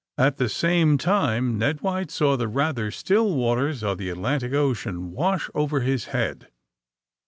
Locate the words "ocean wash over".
4.51-5.81